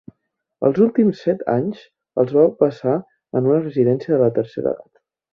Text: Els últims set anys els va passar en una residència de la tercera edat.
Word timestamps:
Els 0.67 0.77
últims 0.85 1.19
set 1.25 1.43
anys 1.55 1.83
els 2.23 2.33
va 2.37 2.45
passar 2.63 2.93
en 3.41 3.49
una 3.53 3.59
residència 3.63 4.15
de 4.15 4.23
la 4.23 4.31
tercera 4.39 4.73
edat. 4.73 4.93